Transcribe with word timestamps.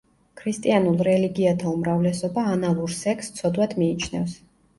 ქრისტიანულ 0.39 0.95
რელიგიათა 1.07 1.69
უმრავლესობა 1.73 2.47
ანალურ 2.55 2.97
სექსს 3.01 3.37
ცოდვად 3.43 3.79
მიიჩნევს. 3.83 4.37